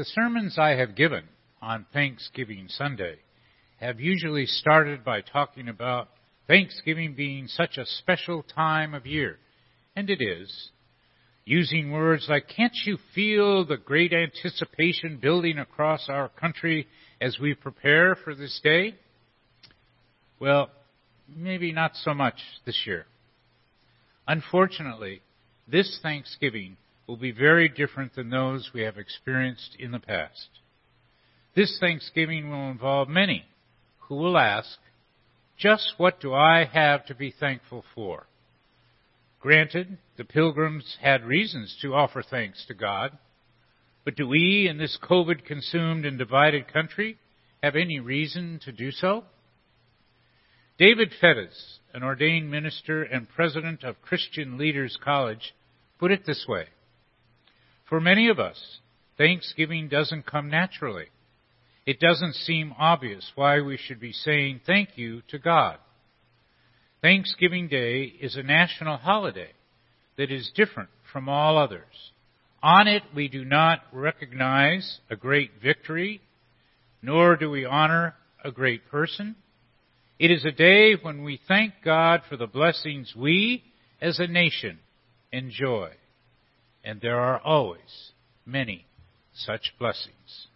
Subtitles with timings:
[0.00, 1.24] The sermons I have given
[1.60, 3.16] on Thanksgiving Sunday
[3.80, 6.08] have usually started by talking about
[6.46, 9.36] Thanksgiving being such a special time of year,
[9.94, 10.70] and it is.
[11.44, 16.86] Using words like, can't you feel the great anticipation building across our country
[17.20, 18.94] as we prepare for this day?
[20.38, 20.70] Well,
[21.28, 23.04] maybe not so much this year.
[24.26, 25.20] Unfortunately,
[25.68, 26.78] this Thanksgiving
[27.10, 30.48] will be very different than those we have experienced in the past.
[31.56, 33.46] This Thanksgiving will involve many
[34.02, 34.78] who will ask,
[35.58, 38.28] just what do I have to be thankful for?
[39.40, 43.18] Granted, the pilgrims had reasons to offer thanks to God,
[44.04, 47.18] but do we in this COVID consumed and divided country
[47.60, 49.24] have any reason to do so?
[50.78, 55.56] David Feddes, an ordained minister and president of Christian Leaders College,
[55.98, 56.66] put it this way
[57.90, 58.78] For many of us,
[59.18, 61.06] Thanksgiving doesn't come naturally.
[61.84, 65.76] It doesn't seem obvious why we should be saying thank you to God.
[67.02, 69.50] Thanksgiving Day is a national holiday
[70.16, 72.12] that is different from all others.
[72.62, 76.20] On it, we do not recognize a great victory,
[77.02, 79.34] nor do we honor a great person.
[80.20, 83.64] It is a day when we thank God for the blessings we,
[84.00, 84.78] as a nation,
[85.32, 85.90] enjoy.
[86.84, 88.12] And there are always
[88.46, 88.86] many
[89.34, 90.46] such blessings.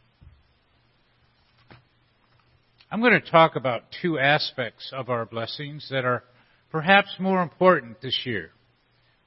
[2.91, 6.23] I'm going to talk about two aspects of our blessings that are
[6.71, 8.51] perhaps more important this year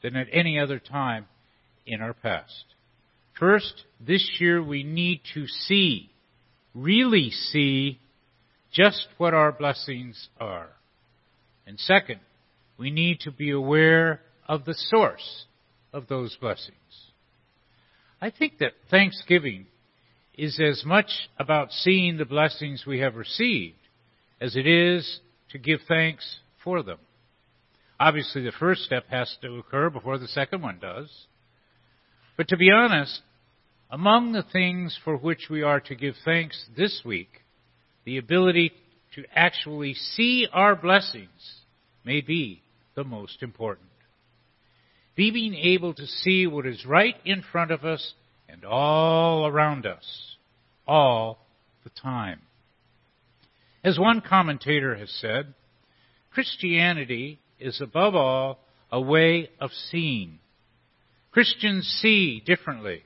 [0.01, 1.25] than at any other time
[1.85, 2.63] in our past.
[3.39, 6.09] First, this year we need to see,
[6.73, 7.99] really see,
[8.71, 10.69] just what our blessings are.
[11.65, 12.19] And second,
[12.77, 15.45] we need to be aware of the source
[15.93, 16.75] of those blessings.
[18.21, 19.67] I think that Thanksgiving
[20.33, 23.75] is as much about seeing the blessings we have received
[24.39, 25.19] as it is
[25.51, 26.99] to give thanks for them.
[27.99, 31.09] Obviously, the first step has to occur before the second one does.
[32.35, 33.21] But to be honest,
[33.89, 37.41] among the things for which we are to give thanks this week,
[38.05, 38.71] the ability
[39.15, 41.61] to actually see our blessings
[42.05, 42.61] may be
[42.95, 43.87] the most important.
[45.17, 48.13] Being able to see what is right in front of us
[48.47, 50.37] and all around us,
[50.87, 51.39] all
[51.83, 52.39] the time.
[53.83, 55.53] As one commentator has said,
[56.31, 58.59] Christianity is above all
[58.91, 60.39] a way of seeing.
[61.31, 63.03] Christians see differently,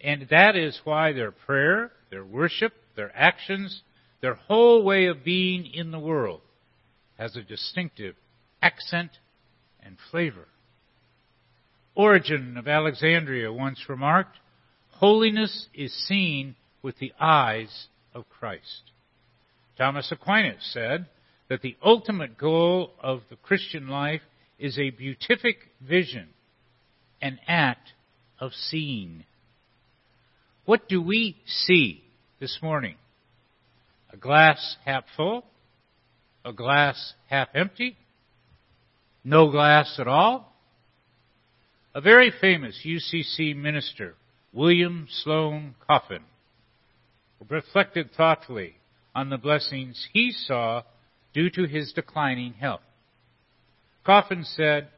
[0.00, 3.82] and that is why their prayer, their worship, their actions,
[4.20, 6.40] their whole way of being in the world
[7.18, 8.16] has a distinctive
[8.60, 9.10] accent
[9.80, 10.48] and flavor.
[11.96, 14.38] Origen of Alexandria once remarked,
[14.90, 18.82] Holiness is seen with the eyes of Christ.
[19.76, 21.06] Thomas Aquinas said
[21.48, 24.20] that the ultimate goal of the Christian life
[24.58, 26.28] is a beatific vision,
[27.20, 27.92] an act
[28.38, 29.24] of seeing.
[30.66, 32.02] What do we see
[32.40, 32.96] this morning?
[34.12, 35.44] A glass half full?
[36.44, 37.96] A glass half empty?
[39.24, 40.55] No glass at all?
[41.96, 44.16] A very famous UCC minister,
[44.52, 46.24] William Sloane Coffin,
[47.48, 48.74] reflected thoughtfully
[49.14, 50.82] on the blessings he saw
[51.32, 52.82] due to his declining health.
[54.04, 54.88] Coffin said,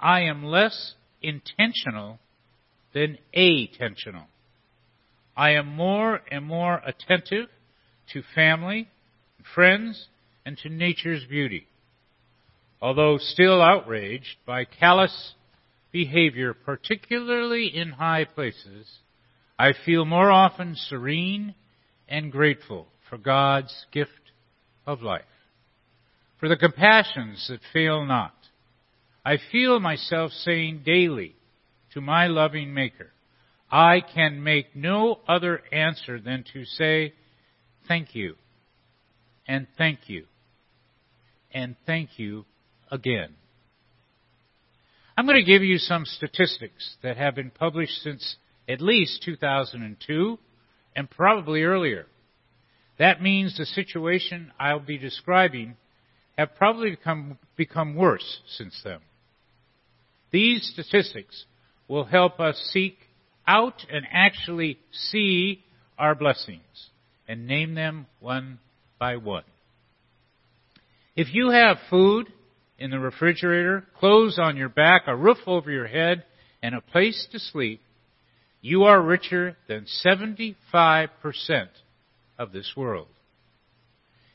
[0.00, 2.18] I am less intentional
[2.94, 4.24] than attentional.
[5.36, 7.50] I am more and more attentive
[8.14, 8.88] to family,
[9.54, 10.08] friends,
[10.46, 11.66] and to nature's beauty.
[12.80, 15.34] Although still outraged by callous
[15.92, 18.86] behavior, particularly in high places,
[19.58, 21.54] I feel more often serene
[22.08, 24.12] and grateful for God's gift
[24.86, 25.22] of life,
[26.38, 28.34] for the compassions that fail not.
[29.24, 31.34] I feel myself saying daily
[31.92, 33.10] to my loving Maker,
[33.70, 37.12] I can make no other answer than to say,
[37.86, 38.36] Thank you,
[39.46, 40.24] and thank you,
[41.52, 42.44] and thank you
[42.90, 43.34] again.
[45.18, 48.36] I'm going to give you some statistics that have been published since
[48.68, 50.38] at least 2002
[50.94, 52.06] and probably earlier.
[53.00, 55.74] That means the situation I'll be describing
[56.36, 59.00] have probably become, become worse since then.
[60.30, 61.46] These statistics
[61.88, 62.96] will help us seek
[63.44, 65.64] out and actually see
[65.98, 66.60] our blessings
[67.26, 68.60] and name them one
[69.00, 69.42] by one.
[71.16, 72.28] If you have food
[72.78, 76.24] in the refrigerator, clothes on your back, a roof over your head,
[76.62, 77.80] and a place to sleep,
[78.60, 80.56] you are richer than 75%
[82.38, 83.08] of this world.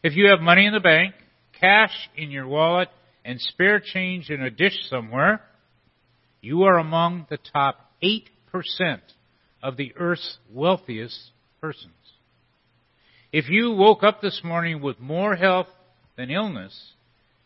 [0.03, 1.13] If you have money in the bank,
[1.59, 2.89] cash in your wallet,
[3.25, 5.41] and spare change in a dish somewhere,
[6.41, 8.23] you are among the top 8%
[9.61, 11.31] of the earth's wealthiest
[11.61, 11.93] persons.
[13.31, 15.67] If you woke up this morning with more health
[16.17, 16.92] than illness,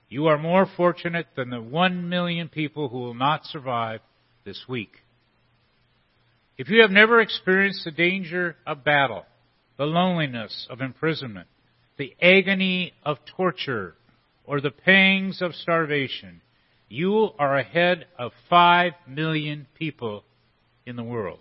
[0.10, 4.00] you are more fortunate than the one million people who will not survive
[4.46, 4.92] this week.
[6.58, 9.26] If you have never experienced the danger of battle,
[9.78, 11.48] the loneliness of imprisonment,
[11.98, 13.96] the agony of torture,
[14.46, 16.42] or the pangs of starvation,
[16.90, 20.24] you are ahead of five million people
[20.86, 21.40] in the world.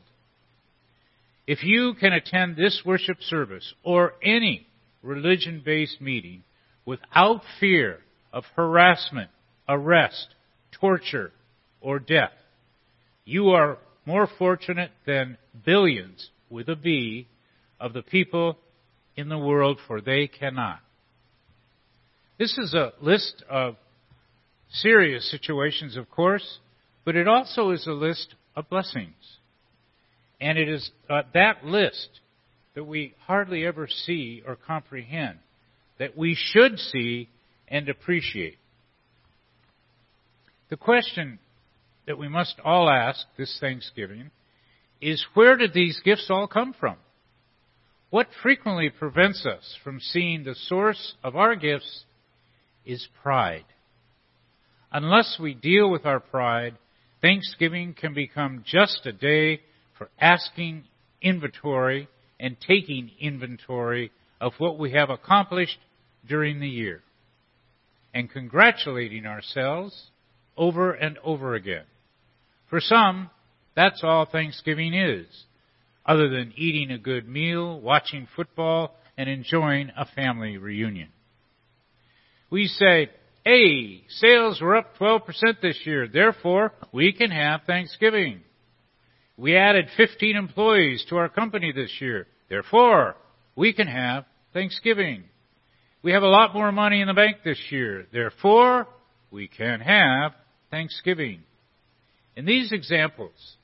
[1.46, 4.66] If you can attend this worship service or any
[5.02, 6.42] religion based meeting
[6.84, 8.00] without fear
[8.37, 9.31] of harassment,
[9.67, 10.27] arrest,
[10.79, 11.33] torture,
[11.81, 12.35] or death,
[13.25, 17.29] you are more fortunate than billions with a B
[17.81, 18.59] of the people
[19.17, 20.81] in the world, for they cannot.
[22.38, 23.77] This is a list of
[24.69, 26.59] serious situations, of course,
[27.06, 29.15] but it also is a list of blessings.
[30.43, 32.21] And it is uh, that list
[32.75, 35.38] that we hardly ever see or comprehend,
[35.99, 37.31] that we should see
[37.68, 38.58] and appreciate.
[40.68, 41.38] The question
[42.06, 44.30] that we must all ask this Thanksgiving
[45.00, 46.96] is where did these gifts all come from?
[48.10, 52.04] What frequently prevents us from seeing the source of our gifts
[52.84, 53.64] is pride.
[54.92, 56.78] Unless we deal with our pride,
[57.20, 59.60] Thanksgiving can become just a day
[59.98, 60.84] for asking
[61.20, 62.08] inventory
[62.38, 65.78] and taking inventory of what we have accomplished
[66.28, 67.02] during the year
[68.16, 70.10] and congratulating ourselves
[70.56, 71.84] over and over again.
[72.70, 73.28] For some,
[73.74, 75.26] that's all Thanksgiving is,
[76.06, 81.10] other than eating a good meal, watching football, and enjoying a family reunion.
[82.48, 83.10] We say,
[83.44, 85.20] hey, sales were up 12%
[85.60, 88.40] this year, therefore we can have Thanksgiving.
[89.36, 93.16] We added 15 employees to our company this year, therefore
[93.54, 94.24] we can have
[94.54, 95.24] Thanksgiving.
[96.06, 98.87] We have a lot more money in the bank this year, therefore
[99.32, 100.35] we can have
[100.70, 101.41] Thanksgiving.
[102.37, 103.56] In these examples,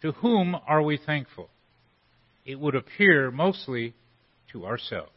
[0.00, 1.50] to whom are we thankful?
[2.46, 3.92] It would appear mostly
[4.52, 5.10] to ourselves.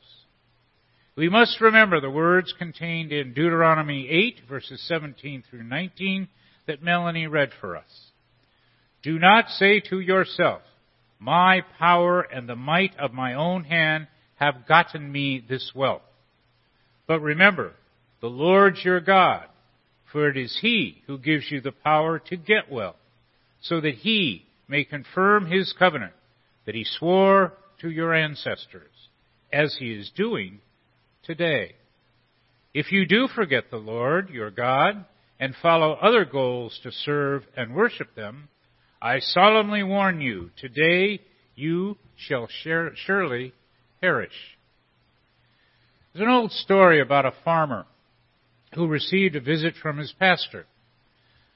[1.15, 6.27] We must remember the words contained in Deuteronomy 8, verses 17 through 19,
[6.67, 8.11] that Melanie read for us.
[9.03, 10.63] Do not say to yourself,
[11.17, 16.01] My power and the might of my own hand have gotten me this wealth.
[17.07, 17.73] But remember,
[18.21, 19.45] the Lord your God,
[20.11, 22.95] for it is He who gives you the power to get well,
[23.61, 26.13] so that He may confirm His covenant
[26.65, 28.91] that He swore to your ancestors,
[29.51, 30.59] as He is doing
[31.23, 31.75] today.
[32.73, 35.05] If you do forget the Lord, your God,
[35.39, 38.47] and follow other goals to serve and worship them,
[39.01, 41.19] I solemnly warn you, today
[41.55, 43.53] you shall surely
[43.99, 44.31] perish.
[46.13, 47.85] There's an old story about a farmer
[48.75, 50.65] who received a visit from his pastor.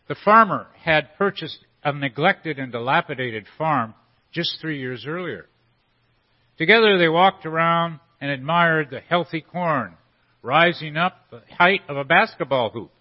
[0.07, 3.94] The farmer had purchased a neglected and dilapidated farm
[4.31, 5.45] just three years earlier.
[6.57, 9.94] Together they walked around and admired the healthy corn
[10.42, 12.92] rising up the height of a basketball hoop.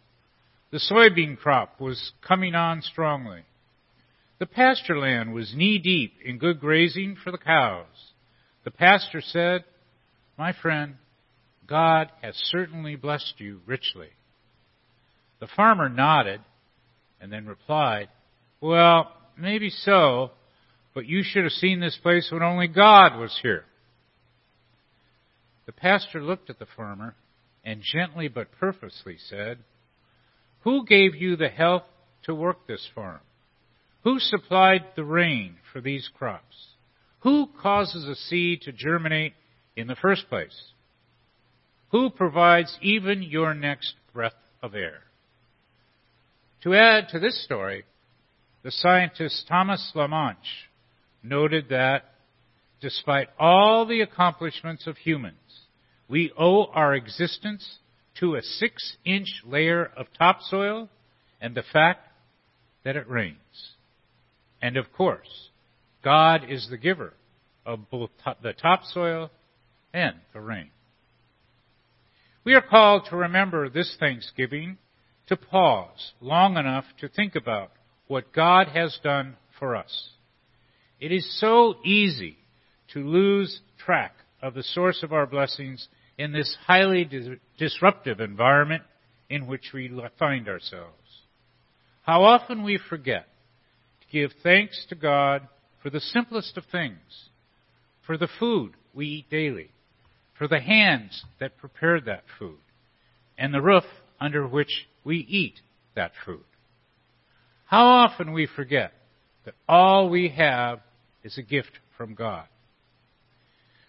[0.73, 3.45] The soybean crop was coming on strongly.
[4.39, 7.87] The pasture land was knee deep in good grazing for the cows.
[8.65, 9.65] The pastor said,
[10.37, 10.97] My friend,
[11.67, 14.09] God has certainly blessed you richly.
[15.41, 16.41] The farmer nodded
[17.21, 18.09] and then replied,
[18.61, 20.31] Well, maybe so,
[20.95, 23.65] but you should have seen this place when only God was here.
[25.67, 27.15] The pastor looked at the farmer
[27.65, 29.59] and gently but purposely said,
[30.61, 31.83] Who gave you the health
[32.25, 33.21] to work this farm?
[34.05, 36.69] Who supplied the rain for these crops?
[37.21, 39.35] Who causes a seed to germinate
[39.75, 40.57] in the first place?
[41.91, 45.03] Who provides even your next breath of air?
[46.63, 47.85] To add to this story,
[48.63, 50.67] the scientist Thomas Lamarche
[51.23, 52.05] noted that
[52.81, 55.37] despite all the accomplishments of humans,
[56.09, 57.79] we owe our existence
[58.21, 60.89] to a six inch layer of topsoil
[61.41, 62.09] and the fact
[62.85, 63.37] that it rains.
[64.61, 65.51] And of course,
[66.03, 67.13] God is the giver
[67.65, 68.11] of both
[68.43, 69.31] the topsoil
[69.93, 70.71] and the rain.
[72.47, 74.79] We are called to remember this Thanksgiving
[75.27, 77.73] to pause long enough to think about
[78.07, 80.11] what God has done for us.
[81.01, 82.39] It is so easy
[82.93, 85.89] to lose track of the source of our blessings
[86.19, 88.85] in this highly dis- disruptive environment
[89.29, 90.93] in which we find ourselves.
[92.03, 93.27] How often we forget
[94.03, 95.49] to give thanks to God
[95.83, 97.29] for the simplest of things,
[98.07, 99.71] for the food we eat daily,
[100.39, 102.59] for the hands that prepared that food,
[103.39, 103.85] and the roof
[104.21, 105.61] under which we eat
[105.95, 106.45] that food.
[107.67, 108.93] How often we forget
[109.45, 110.81] that all we have
[111.25, 112.47] is a gift from God.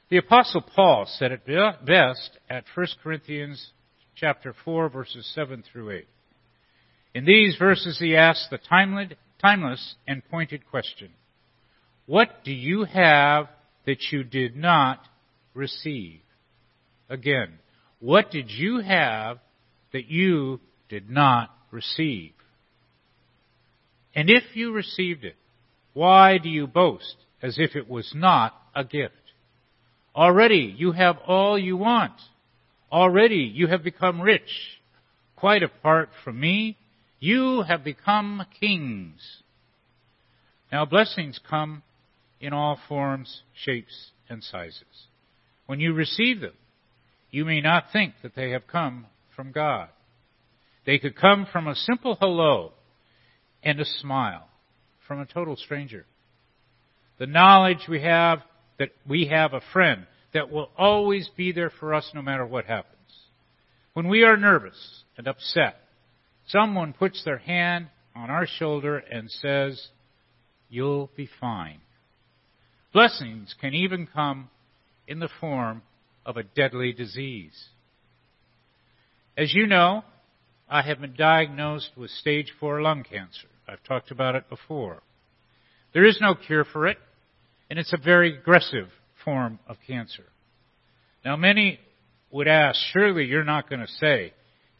[0.09, 3.71] The apostle Paul said it best at 1 Corinthians
[4.15, 6.07] chapter 4 verses 7 through 8.
[7.13, 8.59] In these verses he asks the
[9.41, 11.09] timeless and pointed question,
[12.05, 13.47] what do you have
[13.85, 14.99] that you did not
[15.53, 16.21] receive?
[17.09, 17.59] Again,
[17.99, 19.37] what did you have
[19.93, 20.59] that you
[20.89, 22.31] did not receive?
[24.13, 25.35] And if you received it,
[25.93, 29.13] why do you boast as if it was not a gift?
[30.15, 32.13] Already you have all you want.
[32.91, 34.77] Already you have become rich.
[35.35, 36.77] Quite apart from me,
[37.19, 39.41] you have become kings.
[40.71, 41.83] Now blessings come
[42.39, 45.07] in all forms, shapes, and sizes.
[45.65, 46.53] When you receive them,
[47.31, 49.05] you may not think that they have come
[49.35, 49.89] from God.
[50.85, 52.71] They could come from a simple hello
[53.63, 54.47] and a smile
[55.07, 56.05] from a total stranger.
[57.19, 58.39] The knowledge we have
[58.79, 62.65] that we have a friend that will always be there for us no matter what
[62.65, 62.93] happens.
[63.93, 65.77] When we are nervous and upset,
[66.47, 69.87] someone puts their hand on our shoulder and says,
[70.69, 71.79] You'll be fine.
[72.93, 74.49] Blessings can even come
[75.07, 75.81] in the form
[76.27, 77.69] of a deadly disease.
[79.37, 80.03] As you know,
[80.69, 83.47] I have been diagnosed with stage 4 lung cancer.
[83.67, 85.01] I've talked about it before.
[85.93, 86.97] There is no cure for it,
[87.69, 88.89] and it's a very aggressive
[89.23, 90.25] form of cancer.
[91.23, 91.79] Now many
[92.29, 94.33] would ask, surely you're not going to say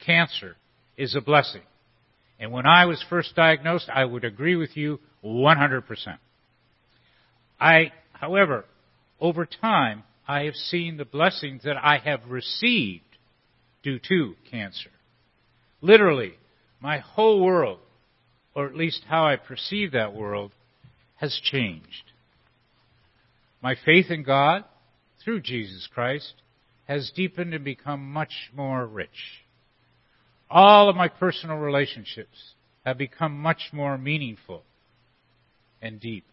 [0.05, 0.57] cancer
[0.97, 1.61] is a blessing.
[2.39, 5.83] And when I was first diagnosed, I would agree with you 100%.
[7.59, 8.65] I, however,
[9.19, 13.03] over time, I have seen the blessings that I have received
[13.81, 14.89] due to cancer.
[15.81, 16.33] Literally,
[16.81, 17.79] my whole world,
[18.53, 20.51] or at least how I perceive that world,
[21.15, 22.11] has changed.
[23.61, 24.65] My faith in God,
[25.23, 26.33] through Jesus Christ,
[26.87, 29.43] has deepened and become much more rich.
[30.49, 32.53] All of my personal relationships
[32.85, 34.63] have become much more meaningful
[35.81, 36.25] and deep.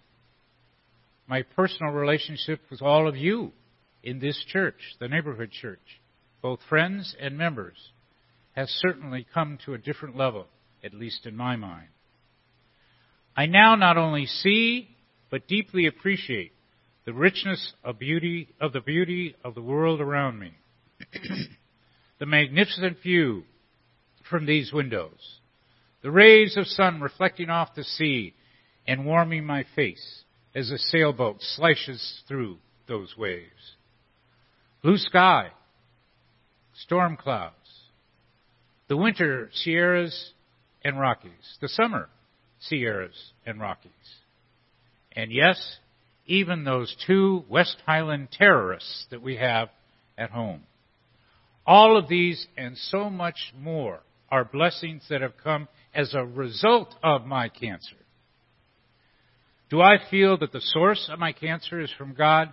[1.27, 3.53] My personal relationship with all of you
[4.05, 6.01] in this church, the neighborhood church,
[6.43, 7.77] both friends and members,
[8.53, 10.47] has certainly come to a different level,
[10.85, 11.89] at least in my mind.
[13.35, 14.95] I now not only see,
[15.31, 16.53] but deeply appreciate
[17.07, 20.53] the richness of beauty, of the beauty of the world around me.
[22.19, 23.45] the magnificent view
[24.29, 25.39] from these windows.
[26.03, 28.35] The rays of sun reflecting off the sea
[28.87, 33.77] and warming my face as a sailboat slashes through those waves.
[34.85, 35.49] Blue sky,
[36.75, 37.55] storm clouds,
[38.87, 40.33] the winter Sierras
[40.85, 42.11] and Rockies, the summer
[42.61, 43.91] Sierras and Rockies.
[45.13, 45.79] And yes,
[46.27, 49.71] even those two West Highland terrorists that we have
[50.19, 50.65] at home.
[51.67, 54.01] All of these and so much more
[54.31, 57.97] are blessings that have come as a result of my cancer.
[59.71, 62.53] Do I feel that the source of my cancer is from God?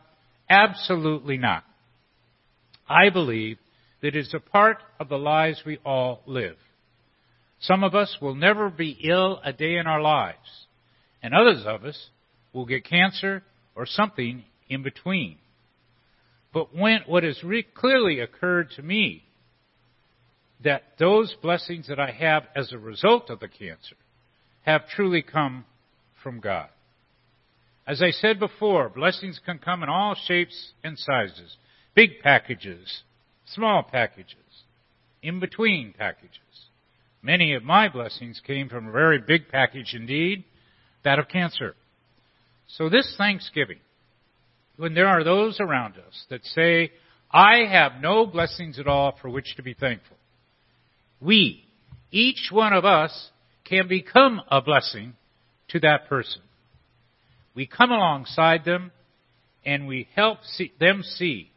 [0.50, 1.66] Absolutely not.
[2.92, 3.58] I believe
[4.02, 6.58] that it is a part of the lives we all live.
[7.62, 10.66] Some of us will never be ill a day in our lives,
[11.22, 12.10] and others of us
[12.54, 13.44] will get cancer
[13.76, 15.38] or something in between.
[16.54, 19.24] But when what has re- clearly occurred to me
[20.64, 23.96] that those blessings that I have as a result of the cancer
[24.64, 25.66] have truly come
[26.22, 26.68] from God.
[27.88, 31.56] As I said before, blessings can come in all shapes and sizes.
[31.94, 33.04] Big packages,
[33.46, 34.36] small packages,
[35.22, 36.38] in between packages.
[37.22, 40.46] Many of my blessings came from a very big package indeed,
[41.04, 41.76] that of cancer.
[42.68, 43.80] So this Thanksgiving,
[44.78, 46.92] when there are those around us that say,
[47.30, 50.18] I have no blessings at all for which to be thankful,
[51.20, 51.66] we,
[52.10, 53.30] each one of us,
[53.66, 55.14] can become a blessing
[55.70, 56.42] to that person.
[57.54, 58.92] We come alongside them
[59.66, 61.51] and we help see, them see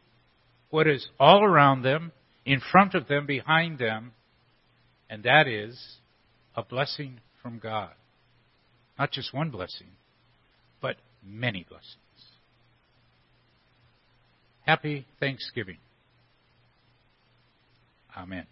[0.75, 2.11] what is all around them,
[2.45, 4.11] in front of them, behind them,
[5.09, 5.99] and that is
[6.53, 7.91] a blessing from God.
[8.99, 9.87] Not just one blessing,
[10.81, 11.95] but many blessings.
[14.65, 15.77] Happy Thanksgiving.
[18.17, 18.45] Amen.